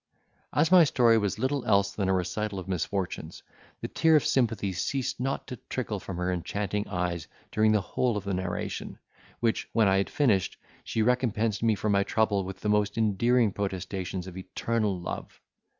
As 0.51 0.71
my 0.71 0.83
story 0.83 1.19
was 1.19 1.37
little 1.37 1.63
else 1.65 1.91
than 1.91 2.09
a 2.09 2.13
recital 2.13 2.57
of 2.57 2.67
misfortunes, 2.67 3.43
the 3.81 3.87
tear 3.87 4.15
of 4.15 4.25
sympathy 4.25 4.73
ceased 4.73 5.19
not 5.19 5.45
to 5.45 5.57
trickle 5.69 5.99
from 5.99 6.17
her 6.17 6.31
enchanting 6.33 6.87
eyes 6.87 7.27
during 7.51 7.71
the 7.71 7.81
whole 7.81 8.17
of 8.17 8.23
the 8.23 8.33
narration, 8.33 8.97
which, 9.41 9.69
when 9.73 9.87
I 9.87 9.97
had 9.97 10.09
finished, 10.09 10.57
she 10.83 11.03
recompensed 11.03 11.61
me 11.61 11.75
for 11.75 11.91
my 11.91 12.01
trouble 12.01 12.43
with 12.45 12.61
the 12.61 12.67
most 12.69 12.97
endearing 12.97 13.51
protestations 13.51 14.25
of 14.25 14.37
eternal 14.37 14.99
love. 14.99 15.39